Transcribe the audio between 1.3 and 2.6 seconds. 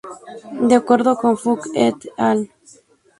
Funk "et al.